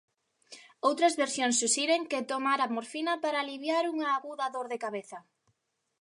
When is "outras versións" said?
0.87-1.55